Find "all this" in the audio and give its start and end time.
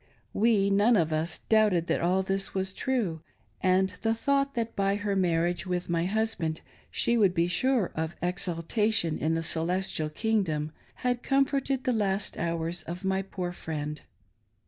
2.01-2.55